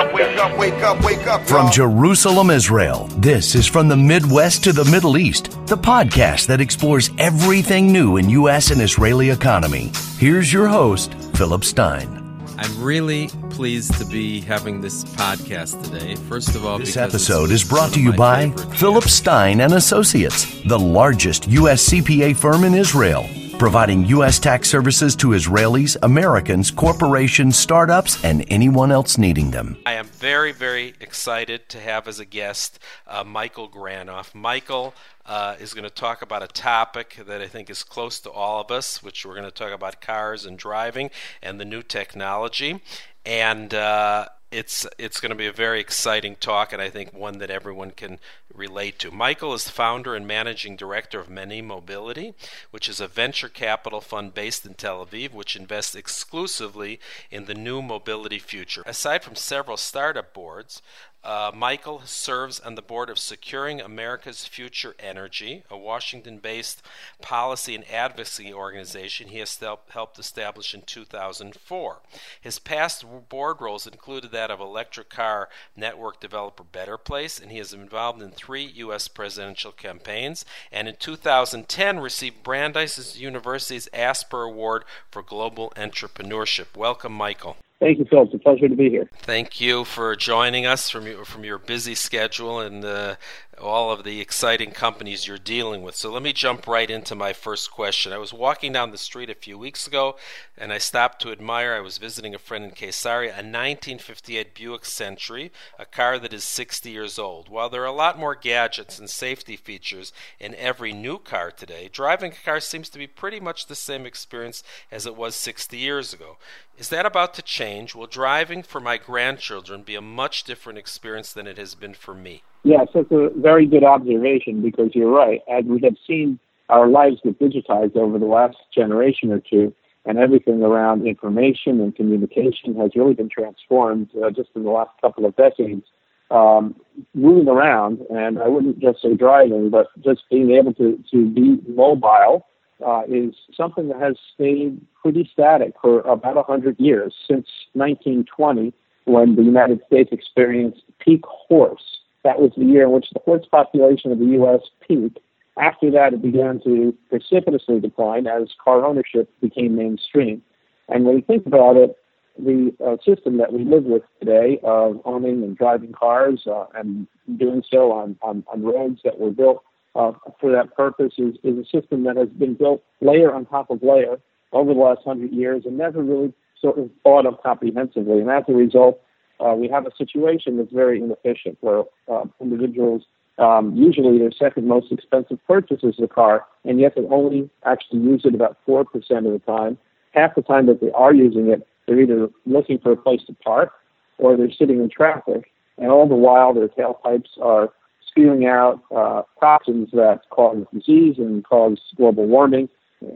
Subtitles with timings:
[0.00, 1.46] up, wake up, wake up, wake up.
[1.46, 1.72] From y'all.
[1.72, 7.10] Jerusalem, Israel, this is From the Midwest to the Middle East, the podcast that explores
[7.18, 8.70] everything new in U.S.
[8.70, 9.92] and Israeli economy.
[10.16, 12.16] Here's your host, Philip Stein.
[12.56, 16.14] I'm really pleased to be having this podcast today.
[16.14, 19.04] First of all, This episode is brought to you by Philip.
[19.04, 21.88] Stein and Associates, the largest U.S.
[21.88, 23.28] CPA firm in Israel,
[23.60, 24.38] providing U.S.
[24.38, 29.76] tax services to Israelis, Americans, corporations, startups, and anyone else needing them.
[29.84, 34.34] I am very, very excited to have as a guest uh, Michael Granoff.
[34.34, 34.94] Michael
[35.26, 38.62] uh, is going to talk about a topic that I think is close to all
[38.62, 41.10] of us, which we're going to talk about cars and driving
[41.42, 42.80] and the new technology.
[43.26, 47.38] And uh, it's it's going to be a very exciting talk, and I think one
[47.38, 48.18] that everyone can
[48.52, 49.10] relate to.
[49.10, 52.34] Michael is the founder and managing director of Maniv Mobility,
[52.70, 56.98] which is a venture capital fund based in Tel Aviv, which invests exclusively
[57.30, 58.82] in the new mobility future.
[58.86, 60.82] Aside from several startup boards,
[61.22, 66.82] uh, Michael serves on the board of Securing America's Future Energy, a Washington based
[67.20, 72.00] policy and advocacy organization he has helped establish in 2004.
[72.40, 77.58] His past board roles included that of electric car network developer Better Place, and he
[77.58, 79.06] is involved in three U.S.
[79.08, 86.76] presidential campaigns, and in 2010 received Brandeis University's Asper Award for Global Entrepreneurship.
[86.76, 87.56] Welcome, Michael.
[87.80, 88.24] Thank you, Phil.
[88.24, 89.08] It's a pleasure to be here.
[89.20, 93.16] Thank you for joining us from your, from your busy schedule and uh,
[93.58, 95.94] all of the exciting companies you're dealing with.
[95.94, 98.12] So let me jump right into my first question.
[98.12, 100.16] I was walking down the street a few weeks ago
[100.58, 101.72] and I stopped to admire.
[101.72, 106.44] I was visiting a friend in Caesarea, a 1958 Buick Century, a car that is
[106.44, 107.48] 60 years old.
[107.48, 111.88] While there are a lot more gadgets and safety features in every new car today,
[111.90, 115.78] driving a car seems to be pretty much the same experience as it was 60
[115.78, 116.36] years ago.
[116.80, 117.94] Is that about to change?
[117.94, 122.14] Will driving for my grandchildren be a much different experience than it has been for
[122.14, 122.42] me?
[122.62, 125.42] Yes, that's a very good observation because you're right.
[125.46, 126.38] As we have seen
[126.70, 129.74] our lives get digitized over the last generation or two,
[130.06, 134.92] and everything around information and communication has really been transformed uh, just in the last
[135.02, 135.84] couple of decades.
[136.30, 136.76] Um,
[137.12, 141.58] moving around, and I wouldn't just say driving, but just being able to, to be
[141.68, 142.46] mobile
[142.86, 148.72] uh, is something that has stayed pretty static for about 100 years, since 1920,
[149.04, 151.98] when the United States experienced peak horse.
[152.22, 154.60] That was the year in which the horse population of the U.S.
[154.86, 155.18] peaked.
[155.58, 160.42] After that, it began to precipitously decline as car ownership became mainstream.
[160.88, 161.96] And when you think about it,
[162.38, 167.06] the uh, system that we live with today of owning and driving cars uh, and
[167.36, 169.62] doing so on, on, on roads that were built
[169.94, 173.70] uh, for that purpose is, is a system that has been built layer on top
[173.70, 174.18] of layer
[174.52, 178.20] over the last hundred years and never really sort of thought of comprehensively.
[178.20, 179.00] And as a result,
[179.40, 183.02] uh, we have a situation that's very inefficient where uh, individuals
[183.38, 188.00] um, usually their second most expensive purchase is the car, and yet they only actually
[188.00, 189.78] use it about 4% of the time.
[190.12, 193.32] Half the time that they are using it, they're either looking for a place to
[193.42, 193.72] park
[194.18, 197.72] or they're sitting in traffic, and all the while their tailpipes are
[198.10, 202.68] spewing out uh, toxins that cause disease and cause global warming.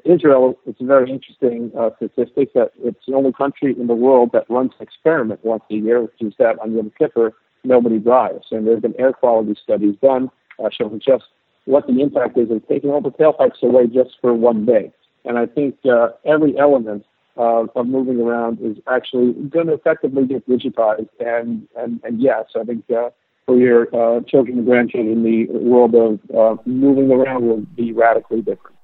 [0.04, 4.30] Israel, it's a very interesting uh, statistic that it's the only country in the world
[4.32, 7.34] that runs an experiment once a year, which is that on Yom Kippur,
[7.64, 8.46] nobody drives.
[8.50, 10.30] And there have been air quality studies done
[10.62, 11.24] uh, showing just
[11.66, 14.92] what the impact is of taking all the tailpipes away just for one day.
[15.24, 17.04] And I think uh, every element
[17.36, 21.08] uh, of moving around is actually going to effectively get digitized.
[21.20, 23.10] And, and, and yes, I think uh,
[23.46, 28.40] for your uh, children and grandchildren, the world of uh, moving around will be radically
[28.40, 28.74] different.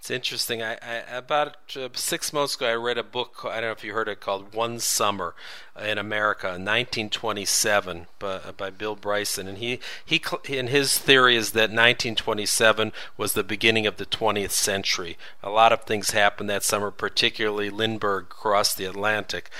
[0.00, 0.62] It's interesting.
[0.62, 3.42] I, I about uh, six months ago, I read a book.
[3.44, 5.34] I don't know if you heard it called "One Summer
[5.78, 10.22] in America," 1927, by, by Bill Bryson, and he he
[10.56, 15.18] and his theory is that 1927 was the beginning of the 20th century.
[15.42, 19.50] A lot of things happened that summer, particularly Lindbergh crossed the Atlantic.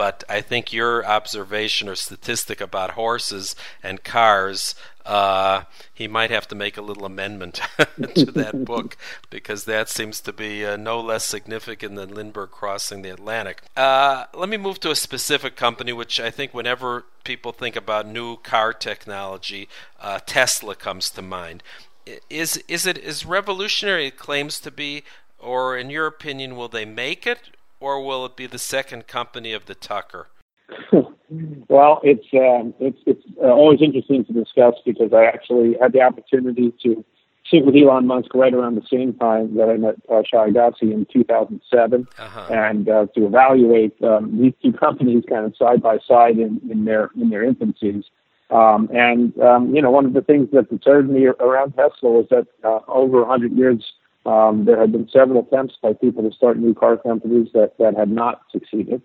[0.00, 6.48] But I think your observation or statistic about horses and cars uh, he might have
[6.48, 7.60] to make a little amendment
[8.14, 8.96] to that book
[9.28, 13.60] because that seems to be uh, no less significant than Lindbergh crossing the Atlantic.
[13.76, 18.08] Uh, let me move to a specific company, which I think whenever people think about
[18.08, 19.68] new car technology,
[20.00, 21.62] uh, Tesla comes to mind.
[22.30, 25.04] Is is it as revolutionary it claims to be,
[25.38, 29.52] or in your opinion, will they make it, or will it be the second company
[29.52, 30.28] of the Tucker?
[31.68, 36.02] well, it's um, it's it's uh, always interesting to discuss because I actually had the
[36.02, 37.04] opportunity to
[37.50, 41.06] sit with Elon Musk right around the same time that I met uh, Shai in
[41.12, 42.46] 2007, uh-huh.
[42.52, 46.84] and uh, to evaluate um, these two companies kind of side by side in, in
[46.84, 48.04] their in their infancies.
[48.50, 52.26] Um, and um, you know, one of the things that deterred me around Tesla was
[52.30, 53.92] that uh, over 100 years
[54.26, 57.96] um, there had been several attempts by people to start new car companies that, that
[57.96, 59.02] had not succeeded.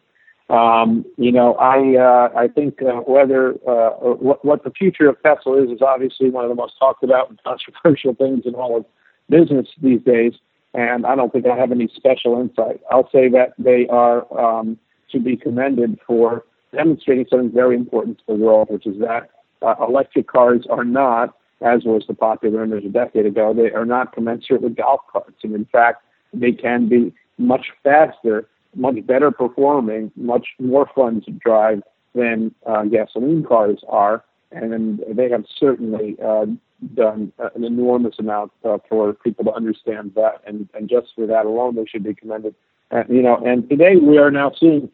[0.50, 5.22] Um, you know, I uh, I think uh, whether uh, what, what the future of
[5.24, 8.78] Tesla is is obviously one of the most talked about and controversial things in all
[8.78, 8.86] of
[9.30, 10.34] business these days.
[10.76, 12.82] And I don't think I have any special insight.
[12.92, 14.78] I'll say that they are um,
[15.12, 19.30] to be commended for demonstrating something very important to the world, which is that
[19.62, 23.86] uh, electric cars are not, as was the popular image a decade ago, they are
[23.86, 25.44] not commensurate with golf carts.
[25.44, 26.04] And in fact,
[26.34, 31.81] they can be much faster much better performing, much more fun to drive
[32.13, 36.46] than uh, gasoline cars are, and they have certainly uh,
[36.94, 41.46] done an enormous amount uh, for people to understand that, and, and just for that
[41.46, 42.54] alone, they should be commended.
[42.92, 44.90] Uh, you know, and today we are now seeing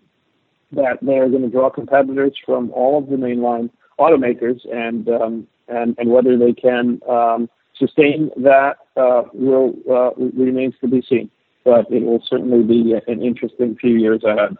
[0.71, 3.69] that they are going to draw competitors from all of the mainline
[3.99, 10.75] automakers, and um, and and whether they can um, sustain that uh, will uh, remains
[10.81, 11.29] to be seen
[11.63, 14.57] but it will certainly be an interesting few years ahead.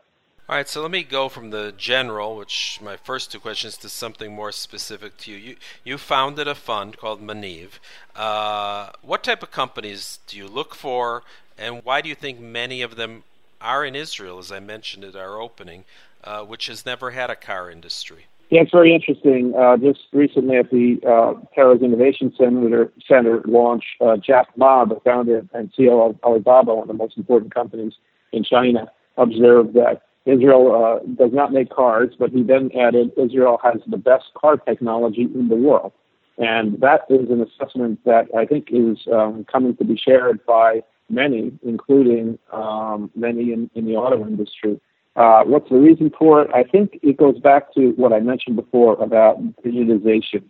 [0.50, 3.90] All right, so let me go from the general, which my first two questions, to
[3.90, 5.38] something more specific to you.
[5.38, 5.56] You,
[5.86, 7.80] you founded a fund called Maniv.
[8.16, 11.24] Uh, what type of companies do you look for,
[11.57, 13.24] and why do you think many of them
[13.62, 15.86] are in Israel, as I mentioned at our opening,
[16.24, 18.25] uh, which has never had a car industry?
[18.51, 19.53] Yeah, it's very interesting.
[19.57, 25.00] Uh, just recently at the uh, Peres Innovation Center, Center launch, uh, Jack Ma, the
[25.06, 27.94] founder and CEO of Alibaba, one of the most important companies
[28.33, 33.57] in China, observed that Israel uh, does not make cars, but he then added Israel
[33.63, 35.94] has the best car technology in the world.
[36.38, 40.83] And that is an assessment that I think is um, coming to be shared by
[41.09, 44.81] many, including um, many in, in the auto industry.
[45.16, 46.52] Uh, what's the reason for it?
[46.54, 50.44] I think it goes back to what I mentioned before about digitization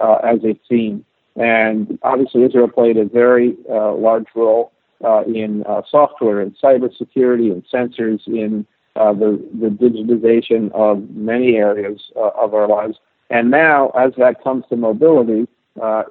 [0.00, 1.04] uh, as a theme.
[1.36, 4.72] And obviously, Israel played a very uh, large role
[5.04, 12.00] uh, in uh, software and cybersecurity and sensors in the, the digitization of many areas
[12.16, 12.96] of our lives.
[13.28, 15.46] And now, as that comes to mobility,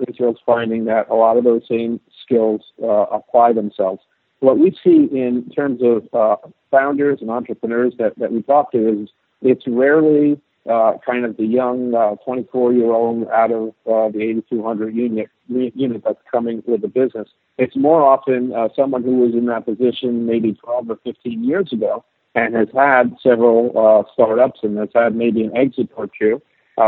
[0.08, 4.02] Israel's finding that a lot of those same skills apply themselves
[4.46, 6.36] what we see in terms of uh,
[6.70, 9.10] founders and entrepreneurs that, that we talk to is
[9.42, 10.40] it's rarely
[10.70, 11.92] uh, kind of the young
[12.24, 16.88] 24 uh, year old out of uh, the 8200 unit unit that's coming with the
[16.88, 17.28] business.
[17.58, 21.74] It's more often uh, someone who was in that position maybe 12 or 15 years
[21.74, 22.06] ago
[22.36, 26.40] and has had several uh, startups and has had maybe an exit or two,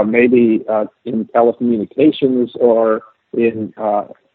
[0.05, 0.63] maybe
[1.05, 3.01] in telecommunications or
[3.33, 3.73] in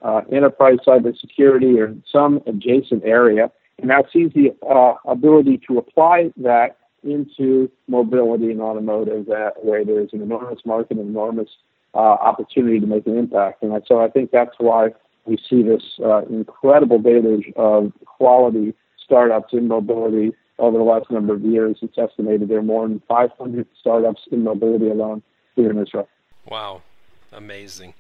[0.04, 5.78] uh, uh, enterprise cybersecurity or some adjacent area, and now sees the uh, ability to
[5.78, 11.48] apply that into mobility and automotive, that where there's an enormous market, an enormous
[11.94, 13.62] uh, opportunity to make an impact.
[13.62, 14.90] And so I think that's why
[15.24, 21.34] we see this uh, incredible deluge of quality startups in mobility over the last number
[21.34, 21.78] of years.
[21.82, 25.22] It's estimated there are more than 500 startups in mobility alone
[25.56, 26.08] here in Israel.
[26.48, 26.82] Wow,
[27.32, 27.94] amazing.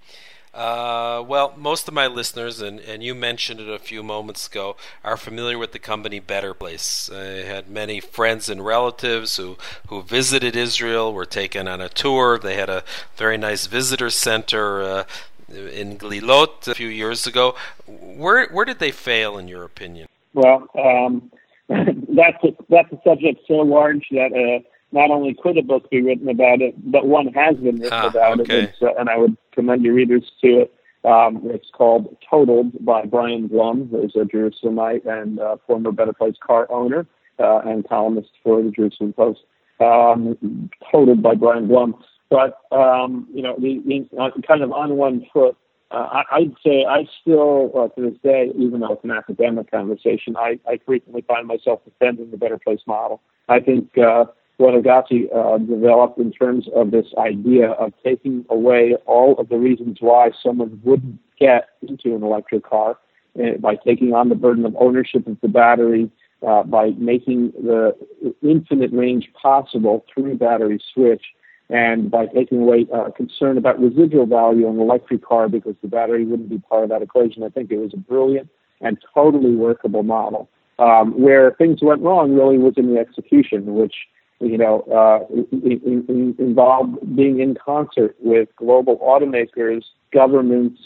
[0.54, 4.76] Uh, well, most of my listeners, and, and you mentioned it a few moments ago,
[5.02, 7.08] are familiar with the company Better Place.
[7.10, 9.56] I had many friends and relatives who,
[9.88, 12.38] who visited Israel, were taken on a tour.
[12.38, 12.84] They had a
[13.16, 15.04] very nice visitor center uh,
[15.48, 17.54] in Glilot a few years ago.
[17.86, 20.08] Where, where did they fail, in your opinion?
[20.34, 21.32] Well, um,
[21.68, 26.02] that's, a, that's a subject so large that uh, not only could a book be
[26.02, 28.64] written about it, but one has been written ah, about okay.
[28.64, 28.74] it.
[28.80, 30.74] Uh, and I would commend your readers to it.
[31.04, 36.36] Um, it's called Totaled by Brian Blum, who's a Jerusalemite and uh, former Better Place
[36.40, 37.06] car owner
[37.38, 39.40] uh, and columnist for the Jerusalem Post.
[39.80, 41.96] Um, totaled by Brian Blum.
[42.30, 45.56] But, um, you know, the, the, uh, kind of on one foot,
[45.90, 49.70] uh, I, would say I still, uh, to this day, even though it's an academic
[49.70, 53.20] conversation, I, I frequently find myself defending the Better Place model.
[53.48, 54.26] I think uh,
[54.62, 59.58] what Agassi uh, developed in terms of this idea of taking away all of the
[59.58, 62.96] reasons why someone wouldn't get into an electric car
[63.42, 66.08] uh, by taking on the burden of ownership of the battery,
[66.46, 67.96] uh, by making the
[68.40, 71.24] infinite range possible through battery switch,
[71.68, 75.88] and by taking away uh, concern about residual value in an electric car because the
[75.88, 77.42] battery wouldn't be part of that equation.
[77.42, 78.48] I think it was a brilliant
[78.80, 80.48] and totally workable model.
[80.78, 83.94] Um, where things went wrong really was in the execution, which
[84.42, 90.80] you know, uh, in, in, involved being in concert with global automakers, governments,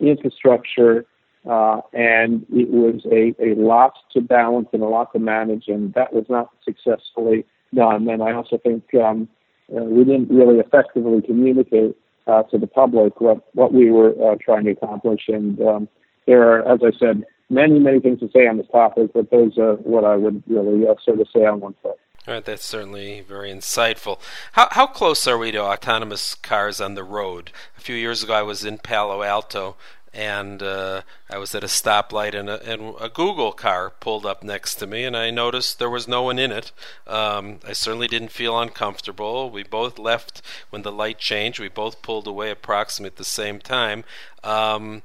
[0.00, 1.06] infrastructure,
[1.48, 5.94] uh, and it was a, a lot to balance and a lot to manage, and
[5.94, 8.08] that was not successfully done.
[8.08, 9.28] And I also think um,
[9.74, 14.36] uh, we didn't really effectively communicate uh, to the public what, what we were uh,
[14.44, 15.22] trying to accomplish.
[15.28, 15.88] And um,
[16.26, 19.56] there are, as I said, many, many things to say on this topic, but those
[19.58, 21.98] are what I would really uh, sort of say on one foot.
[22.28, 24.18] All right, that's certainly very insightful.
[24.52, 27.52] How, how close are we to autonomous cars on the road?
[27.78, 29.76] A few years ago, I was in Palo Alto
[30.12, 34.42] and uh, I was at a stoplight, and a, and a, Google car pulled up
[34.42, 36.70] next to me, and I noticed there was no one in it.
[37.06, 39.48] Um, I certainly didn't feel uncomfortable.
[39.48, 41.60] We both left when the light changed.
[41.60, 44.04] We both pulled away approximately at the same time.
[44.44, 45.02] Um,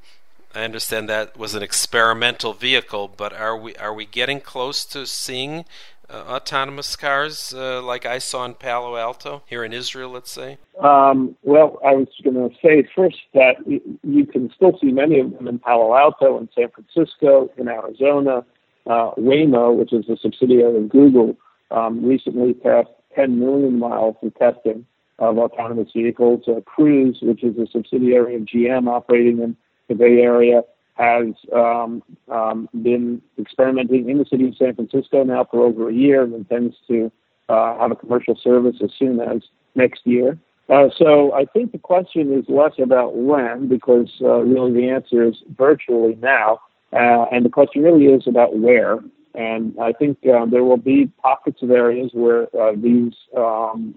[0.55, 5.07] I understand that was an experimental vehicle, but are we are we getting close to
[5.07, 5.65] seeing
[6.13, 10.57] autonomous cars uh, like I saw in Palo Alto here in Israel, let's say?
[10.79, 13.55] Um, well, I was going to say first that
[14.03, 18.45] you can still see many of them in Palo Alto, in San Francisco, in Arizona.
[18.85, 21.37] Uh, Waymo, which is a subsidiary of Google,
[21.71, 24.85] um, recently passed 10 million miles in testing
[25.19, 26.43] of autonomous vehicles.
[26.47, 29.55] Uh, Cruise, which is a subsidiary of GM operating in
[29.87, 30.63] the Bay Area,
[30.95, 35.93] has um, um, been experimenting in the city of San Francisco now for over a
[35.93, 37.11] year and intends to
[37.49, 39.41] uh, have a commercial service as soon as
[39.75, 40.37] next year.
[40.69, 45.23] Uh, so I think the question is less about when, because uh, really the answer
[45.23, 46.59] is virtually now,
[46.93, 48.99] uh, and the question really is about where.
[49.35, 53.95] And I think uh, there will be pockets of areas where uh, these um,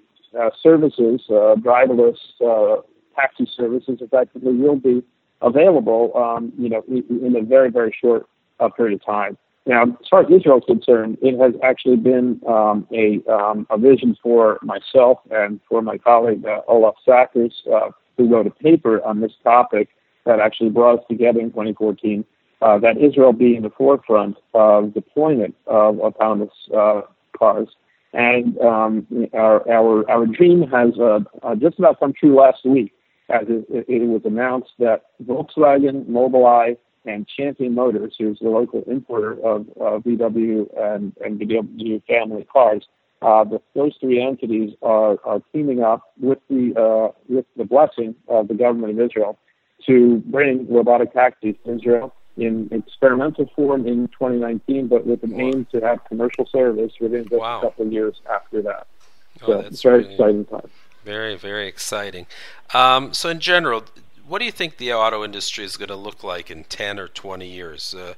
[0.62, 2.16] services, driverless
[3.14, 5.02] taxi services, effectively will be
[5.42, 8.26] available, um, you know, in a very, very short
[8.60, 9.36] uh, period of time.
[9.66, 13.76] Now, as far as Israel is concerned, it has actually been um, a, um, a
[13.76, 19.04] vision for myself and for my colleague uh, Olaf Sakkers, uh, who wrote a paper
[19.04, 19.88] on this topic
[20.24, 22.24] that actually brought us together in 2014.
[22.62, 27.02] Uh, that Israel be in the forefront of deployment of autonomous uh,
[27.38, 27.68] cars.
[28.14, 32.94] And um, our, our, our dream has uh, uh, just about come true last week
[33.28, 39.33] as it, it was announced that Volkswagen, Mobileye, and Champion Motors, who's the local importer
[39.45, 42.87] of uh, VW and, and VW family cars,
[43.23, 48.14] uh, the, those three entities are, are teaming up with the uh, with the blessing
[48.28, 49.38] of the government of Israel
[49.87, 55.66] to bring robotic taxis to Israel in experimental form in 2019, but with an aim
[55.73, 57.59] to have commercial service within just wow.
[57.59, 58.87] a couple of years after that.
[59.42, 60.12] Oh, so it's very really...
[60.12, 60.71] exciting time.
[61.06, 62.26] Very, very exciting.
[62.75, 63.84] Um, so, in general,
[64.26, 67.06] what do you think the auto industry is going to look like in 10 or
[67.06, 67.94] 20 years?
[67.94, 68.14] Uh,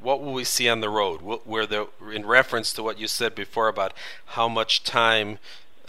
[0.00, 1.18] what will we see on the road?
[1.20, 3.92] Where the, in reference to what you said before about
[4.24, 5.38] how much time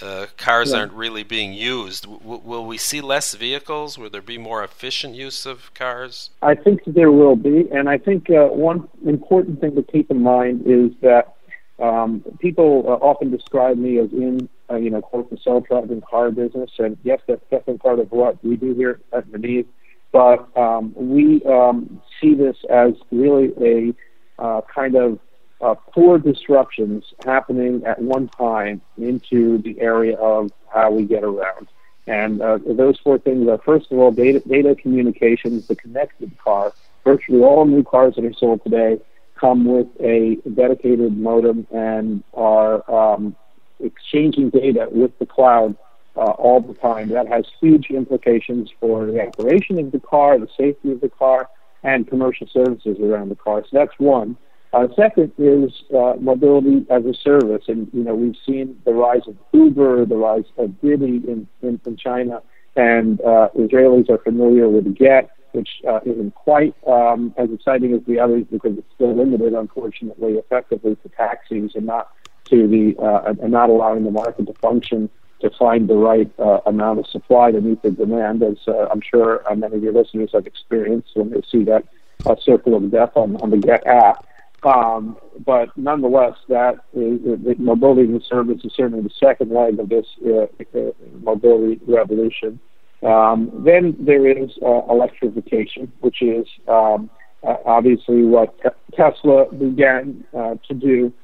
[0.01, 0.79] uh, cars yeah.
[0.79, 3.99] aren't really being used, w- will we see less vehicles?
[3.99, 6.31] Will there be more efficient use of cars?
[6.41, 10.23] I think there will be, and I think uh, one important thing to keep in
[10.23, 11.35] mind is that
[11.77, 16.31] um, people uh, often describe me as in, uh, you know, quote, the self-driving car
[16.31, 19.65] business, and yes, that's definitely part of what we do here at Maniv.
[20.11, 25.19] But um, we um, see this as really a uh, kind of
[25.59, 31.67] uh, four disruptions happening at one time into the area of how we get around.
[32.05, 36.73] And uh, those four things are, first of all, data, data communications, the connected car.
[37.03, 38.99] Virtually all new cars that are sold today
[39.35, 43.35] come with a dedicated modem and are um,
[43.83, 45.75] exchanging data with the cloud
[46.15, 47.09] uh, all the time.
[47.09, 51.49] That has huge implications for the operation of the car, the safety of the car,
[51.83, 53.63] and commercial services around the car.
[53.63, 54.37] So that's one.
[54.73, 59.21] Uh, second is uh, mobility as a service, and you know we've seen the rise
[59.27, 62.41] of Uber, the rise of Didi in, in, in China,
[62.75, 68.01] and uh, Israelis are familiar with Gett, which uh, isn't quite um, as exciting as
[68.07, 72.09] the others because it's still limited, unfortunately, effectively to taxis and not
[72.45, 75.09] to the uh, and not allowing the market to function
[75.43, 79.01] to find the right uh, amount of supply to meet the demand, as uh, I'm
[79.01, 81.83] sure uh, many of your listeners have experienced when they see that
[82.25, 84.25] uh, circle of death on, on the Gett app.
[84.63, 89.77] Um, but nonetheless, that is, the mobility as a service is certainly the second leg
[89.79, 90.43] of this uh,
[90.79, 92.59] uh, mobility revolution.
[93.03, 97.09] Um, then there is uh, electrification, which is um,
[97.45, 98.57] uh, obviously what
[98.93, 101.22] Tesla began uh, to do uh,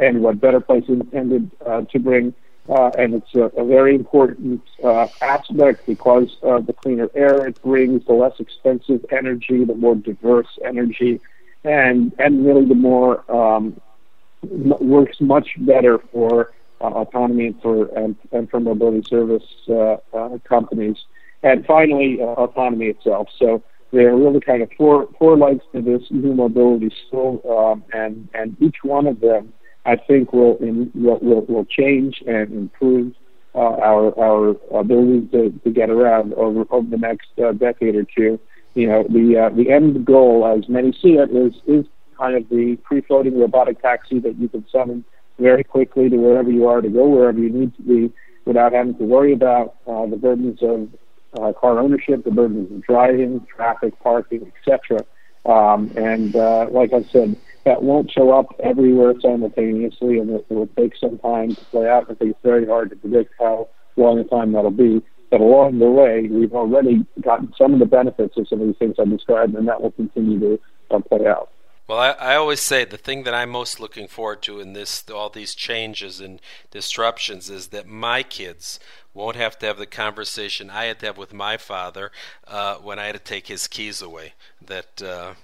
[0.00, 2.34] and what Better Place intended uh, to bring.
[2.68, 4.60] Uh, and it's a, a very important
[5.22, 10.58] aspect because of the cleaner air it brings, the less expensive energy, the more diverse
[10.64, 11.18] energy,
[11.64, 13.80] and and really the more um,
[14.42, 20.96] works much better for uh, autonomy for and, and for mobility service uh, uh, companies,
[21.42, 23.28] and finally autonomy itself.
[23.38, 27.84] So there are really kind of four four legs to this new mobility stool, um,
[27.92, 29.52] and and each one of them,
[29.86, 33.14] I think, will in, will, will will change and improve
[33.54, 38.04] uh, our our ability to, to get around over over the next uh, decade or
[38.04, 38.38] two.
[38.74, 41.86] You know, the uh, the end goal, as many see it, is is
[42.18, 45.04] kind of the free floating robotic taxi that you can summon
[45.38, 48.12] very quickly to wherever you are to go wherever you need to be
[48.44, 50.88] without having to worry about uh, the burdens of
[51.34, 55.04] uh, car ownership, the burdens of driving, traffic, parking, etc.
[55.44, 60.54] Um, and uh, like I said, that won't show up everywhere simultaneously, and it, it
[60.54, 62.04] will take some time to play out.
[62.10, 65.02] I think it's very hard to predict how long a time that'll be.
[65.30, 68.76] But along the way, we've already gotten some of the benefits of some of these
[68.78, 71.50] things I described, and that will continue to uh, play out.
[71.98, 75.02] Well, I, I always say the thing that I'm most looking forward to in this
[75.12, 76.40] all these changes and
[76.70, 78.78] disruptions is that my kids
[79.14, 82.12] won't have to have the conversation I had to have with my father
[82.46, 84.34] uh, when I had to take his keys away.
[84.64, 85.34] That uh,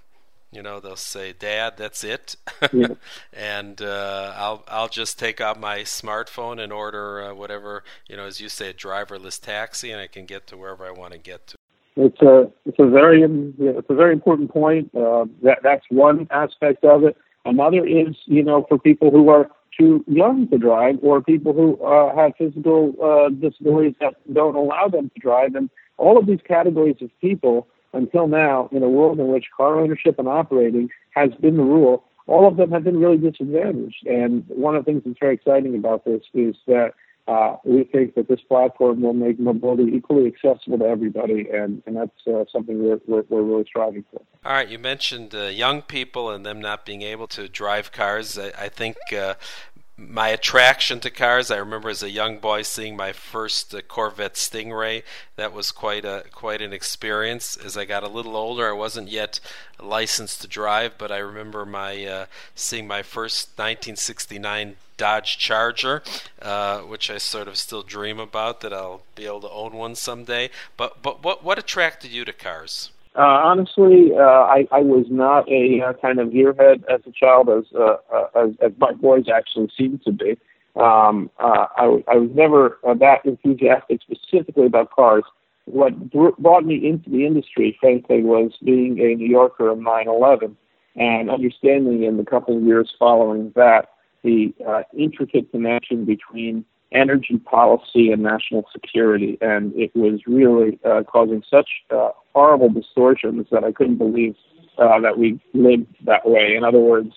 [0.52, 2.37] you know they'll say, "Dad, that's it,"
[2.73, 2.94] yeah.
[3.32, 8.26] and uh, I'll I'll just take out my smartphone and order uh, whatever you know,
[8.26, 11.18] as you say, a driverless taxi, and I can get to wherever I want to
[11.18, 11.56] get to.
[11.96, 14.90] It's a it's a very it's a very important point.
[14.94, 17.16] Uh, that that's one aspect of it.
[17.44, 19.48] Another is you know for people who are
[19.78, 24.88] too young to drive or people who uh, have physical uh, disabilities that don't allow
[24.88, 29.20] them to drive, and all of these categories of people until now in a world
[29.20, 32.98] in which car ownership and operating has been the rule, all of them have been
[32.98, 34.06] really disadvantaged.
[34.06, 36.94] And one of the things that's very exciting about this is that
[37.26, 41.97] uh, we think that this platform will make mobility equally accessible to everybody, and, and
[41.97, 44.21] that's uh, something we're, we're, we're, really striving for.
[44.45, 48.38] All right, you mentioned uh, young people and them not being able to drive cars.
[48.38, 49.35] I, I think uh,
[49.97, 51.50] my attraction to cars.
[51.50, 55.02] I remember as a young boy seeing my first uh, Corvette Stingray.
[55.37, 57.57] That was quite a quite an experience.
[57.57, 59.40] As I got a little older, I wasn't yet
[59.81, 66.02] licensed to drive, but I remember my uh, seeing my first 1969 Dodge Charger,
[66.40, 69.94] uh, which I sort of still dream about that I'll be able to own one
[69.94, 70.50] someday.
[70.76, 72.90] But but what what attracted you to cars?
[73.16, 77.49] Uh, honestly, uh, I, I was not a uh, kind of gearhead as a child,
[77.49, 80.36] as uh, uh, as, as my boys actually seem to be.
[80.75, 85.23] Um, uh, I, I was never uh, that enthusiastic specifically about cars.
[85.66, 90.56] What br- brought me into the industry, frankly, was being a New Yorker of 9/11
[90.97, 93.90] and understanding in the couple of years following that
[94.25, 101.02] the uh, intricate connection between energy policy and national security, and it was really uh,
[101.02, 104.34] causing such uh, horrible distortions that I couldn't believe
[104.78, 106.54] uh, that we lived that way.
[106.56, 107.13] In other words,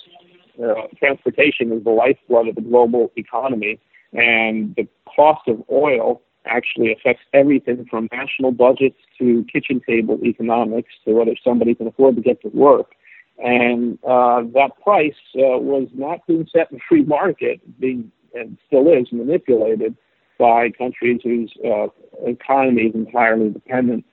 [0.64, 3.80] uh, transportation is the lifeblood of the global economy,
[4.14, 10.94] and the cost of oil actually affects everything from national budgets to kitchen table economics
[11.06, 12.94] to whether somebody can afford to get to work.
[13.40, 18.58] And uh, that price uh, was not being set in the free market, being and
[18.68, 19.96] still is manipulated
[20.38, 21.88] by countries whose uh,
[22.26, 24.06] economy is entirely dependent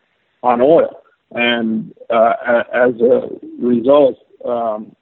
[0.43, 1.03] on oil.
[1.33, 2.35] And uh,
[2.73, 4.95] as a result, um,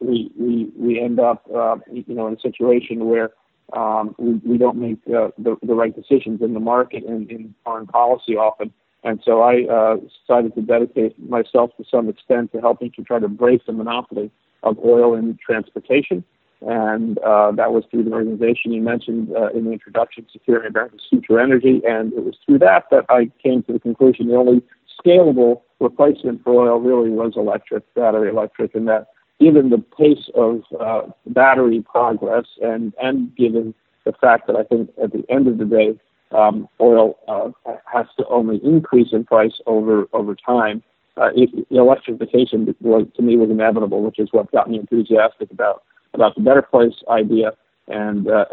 [0.00, 3.30] we, we, we end up, uh, you know, in a situation where
[3.72, 7.54] um, we, we don't make uh, the, the right decisions in the market and in
[7.64, 8.72] foreign policy often.
[9.04, 13.18] And so I uh, decided to dedicate myself to some extent to helping to try
[13.18, 14.30] to break the monopoly
[14.62, 16.24] of oil in transportation.
[16.60, 21.02] And uh, that was through the organization you mentioned uh, in the introduction, Securing America's
[21.08, 24.62] Future Energy, and it was through that that I came to the conclusion the only
[24.98, 29.06] scalable replacement for oil really was electric, battery electric, and that
[29.38, 33.72] given the pace of uh, battery progress and, and given
[34.04, 35.98] the fact that I think at the end of the day,
[36.32, 37.50] oil uh,
[37.92, 40.82] has to only increase in price over over time.
[41.16, 41.30] Uh,
[41.70, 45.82] electrification to me was inevitable, which is what got me enthusiastic about
[46.14, 47.52] about the Better Place idea,
[47.88, 48.44] and uh,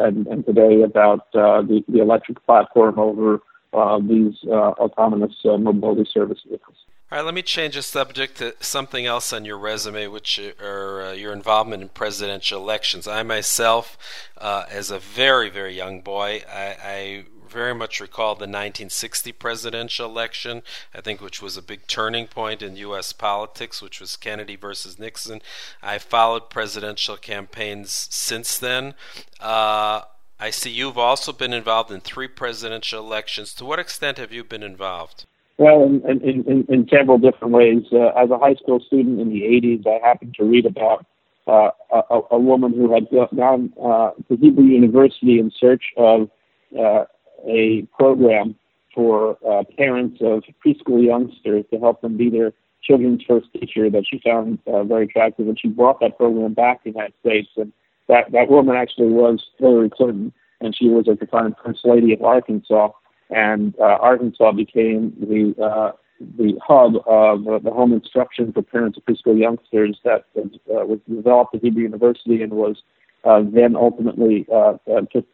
[0.46, 3.42] today about uh, the electric platform over
[3.74, 6.78] uh, these uh, autonomous uh, mobility service vehicles.
[7.12, 11.04] All right, let me change the subject to something else on your resume, which are
[11.04, 13.08] uh, your involvement in presidential elections.
[13.08, 13.98] I myself,
[14.42, 17.26] as a very, very young boy, I, I
[17.56, 20.62] very much recall the 1960 presidential election,
[20.94, 23.14] I think, which was a big turning point in U.S.
[23.14, 25.42] politics, which was Kennedy versus Nixon.
[25.82, 28.94] I followed presidential campaigns since then.
[29.40, 30.02] Uh,
[30.38, 33.54] I see you've also been involved in three presidential elections.
[33.54, 35.26] To what extent have you been involved?
[35.58, 37.84] Well, in, in, in, in several different ways.
[37.90, 41.06] Uh, as a high school student in the 80s, I happened to read about
[41.48, 46.30] uh, a, a woman who had gone uh, to Hebrew University in search of
[46.78, 47.06] uh,
[47.48, 48.56] a program
[48.94, 54.06] for uh, parents of preschool youngsters to help them be their children's first teacher that
[54.10, 57.50] she found uh, very attractive, and she brought that program back to the United States.
[57.58, 57.74] And
[58.08, 62.14] that that woman actually was Hillary Clinton, and she was at the time First Lady
[62.14, 62.90] of Arkansas,
[63.30, 65.92] and uh, Arkansas became the uh,
[66.38, 71.00] the hub of uh, the home instruction for parents of preschool youngsters that uh, was
[71.10, 72.78] developed at Hebrew University and was
[73.26, 75.26] uh, then ultimately uh, uh, took,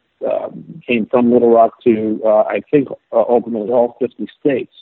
[0.86, 4.72] came from Little Rock to uh, I think uh, ultimately all 50 states.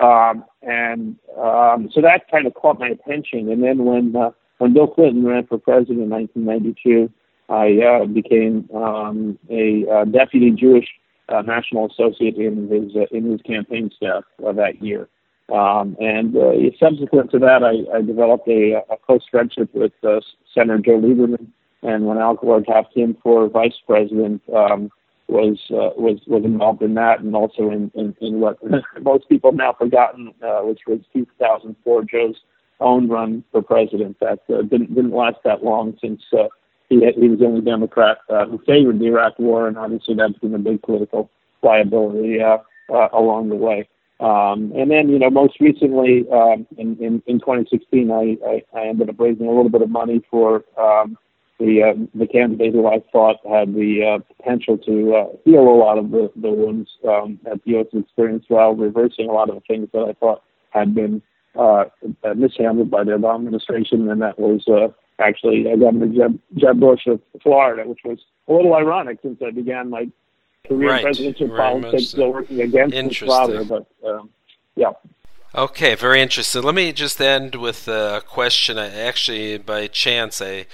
[0.00, 3.50] Um, and um, so that kind of caught my attention.
[3.50, 7.10] And then when uh, when Bill Clinton ran for president in 1992,
[7.48, 10.88] I uh, became um, a uh, deputy Jewish
[11.28, 15.08] uh, national associate in his uh, in his campaign staff uh, that year.
[15.52, 20.20] Um, and uh, subsequent to that, I, I developed a, a close friendship with uh,
[20.52, 21.46] Senator Joe Lieberman.
[21.86, 24.90] And when Al Gore tapped him for vice president, um,
[25.28, 28.58] was uh, was was involved in that, and also in in, in what
[29.02, 32.36] most people now forgotten, uh, which was 2004 Joe's
[32.80, 34.18] own run for president.
[34.20, 36.48] That uh, didn't didn't last that long since uh,
[36.88, 40.38] he he was the only Democrat uh, who favored the Iraq War, and obviously that's
[40.38, 41.30] been a big political
[41.62, 42.58] liability uh,
[42.92, 43.88] uh, along the way.
[44.18, 48.86] Um, and then, you know, most recently, um, in, in, in 2016, I, I, I
[48.86, 51.18] ended up raising a little bit of money for um,
[51.58, 55.76] the uh, the candidate who I thought had the uh, potential to uh, heal a
[55.76, 57.86] lot of the, the wounds um, that the U.S.
[57.92, 61.22] experienced while reversing a lot of the things that I thought had been
[61.58, 61.84] uh,
[62.34, 64.88] mishandled by the Obama administration, and that was uh,
[65.18, 69.50] actually uh, Governor Jeb, Jeb Bush of Florida, which was a little ironic since I
[69.50, 70.08] began my
[70.68, 70.98] career right.
[70.98, 73.64] in presidential politics still working against his father.
[73.64, 74.30] But um,
[74.74, 74.92] yeah.
[75.54, 76.62] Okay, very interesting.
[76.62, 78.78] Let me just end with a question.
[78.78, 80.66] I actually, by chance, I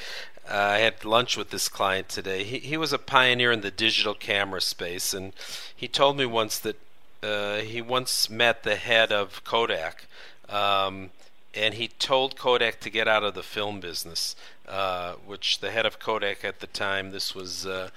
[0.50, 2.42] uh, I had lunch with this client today.
[2.44, 5.32] He he was a pioneer in the digital camera space, and
[5.74, 6.76] he told me once that
[7.22, 10.06] uh, he once met the head of Kodak.
[10.48, 11.10] Um,
[11.54, 14.34] and he told Kodak to get out of the film business,
[14.66, 17.90] uh, which the head of Kodak at the time, this was uh,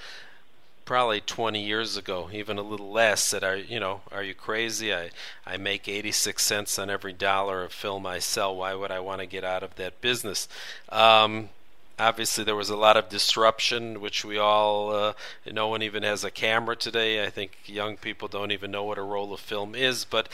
[0.83, 4.93] probably 20 years ago, even a little less, said, "Are you know, are you crazy?
[4.93, 5.09] I
[5.45, 8.55] I make 86 cents on every dollar of film I sell.
[8.55, 10.47] Why would I want to get out of that business?"
[10.89, 11.49] Um,
[11.97, 15.13] obviously there was a lot of disruption which we all uh,
[15.51, 17.23] no one even has a camera today.
[17.23, 20.05] I think young people don't even know what a roll of film is.
[20.05, 20.29] But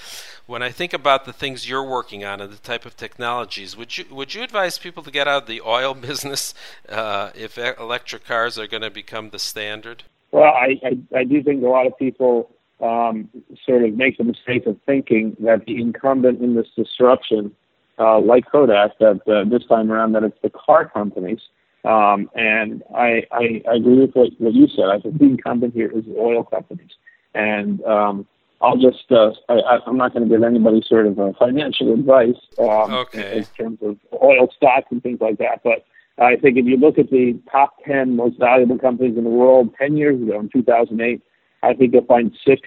[0.45, 3.97] when i think about the things you're working on and the type of technologies would
[3.97, 6.53] you would you advise people to get out of the oil business
[6.89, 10.03] uh, if electric cars are going to become the standard?
[10.31, 13.29] Well I, I, I do think a lot of people um,
[13.65, 17.55] sort of make the mistake of thinking that the incumbent in this disruption
[18.01, 21.39] uh, like Kodak, that uh, this time around that it's the car companies.
[21.83, 24.85] Um, and I, I, I agree with what, what you said.
[24.85, 26.91] I think the incumbent here is the oil companies.
[27.33, 28.27] And um,
[28.61, 32.35] I'll just, uh, I, I'm not going to give anybody sort of uh, financial advice
[32.59, 33.37] um, okay.
[33.37, 35.61] in terms of oil stocks and things like that.
[35.63, 35.85] But
[36.19, 39.73] I think if you look at the top 10 most valuable companies in the world
[39.79, 41.21] 10 years ago in 2008,
[41.63, 42.61] I think you'll find six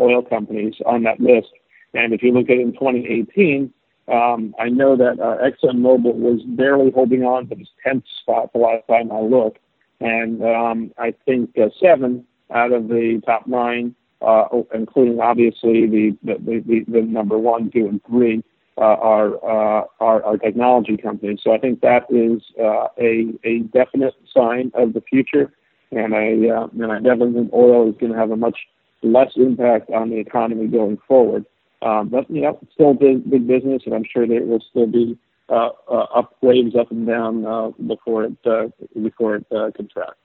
[0.00, 1.50] oil companies on that list.
[1.94, 3.72] And if you look at it in 2018,
[4.10, 8.58] um, I know that uh, ExxonMobil was barely holding on to its 10th spot the
[8.58, 9.58] last time I looked.
[10.00, 16.16] And um, I think uh, seven out of the top nine, uh, including obviously the,
[16.22, 18.42] the, the, the number one, two, and three,
[18.78, 21.40] uh, are, uh, are, are technology companies.
[21.44, 25.52] So I think that is uh, a, a definite sign of the future.
[25.92, 28.58] And I, uh, and I definitely think oil is going to have a much
[29.02, 31.44] less impact on the economy going forward.
[31.82, 35.18] Um, but you know, still big big business, and I'm sure there will still be
[35.48, 38.68] uh, uh, up waves up and down uh, before it uh,
[39.00, 40.16] before it uh, contracts.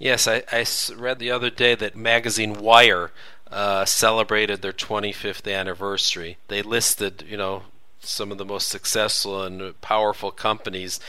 [0.00, 0.64] Yes, I, I
[0.96, 3.10] read the other day that magazine Wire
[3.50, 6.38] uh, celebrated their 25th anniversary.
[6.46, 7.64] They listed, you know,
[8.00, 11.00] some of the most successful and powerful companies,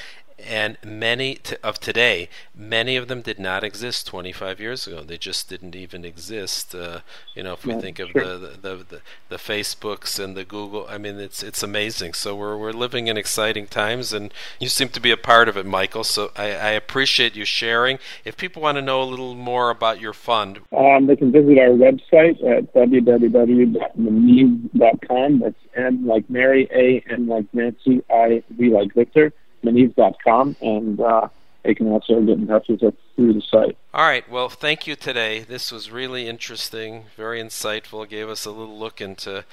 [0.45, 5.01] and many t- of today, many of them did not exist 25 years ago.
[5.01, 6.75] They just didn't even exist.
[6.75, 6.99] Uh,
[7.35, 8.37] you know, if we yeah, think of sure.
[8.37, 12.13] the, the, the the Facebooks and the Google, I mean, it's it's amazing.
[12.13, 15.57] So we're we're living in exciting times, and you seem to be a part of
[15.57, 16.03] it, Michael.
[16.03, 17.97] So I, I appreciate you sharing.
[18.25, 21.57] If people want to know a little more about your fund, um, they can visit
[21.57, 25.39] our website at www.maniv.com.
[25.39, 31.27] That's M like Mary, A N like Nancy, I V like Victor maniv.com, and uh,
[31.63, 33.77] they can also get in touch with us through the site.
[33.93, 34.29] All right.
[34.29, 35.41] Well, thank you today.
[35.41, 38.07] This was really interesting, very insightful.
[38.07, 39.43] Gave us a little look into